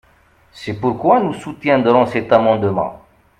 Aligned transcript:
C’est 0.51 0.79
pourquoi 0.81 1.19
nous 1.19 1.35
soutiendrons 1.35 2.07
cet 2.07 2.31
amendement. 2.31 3.05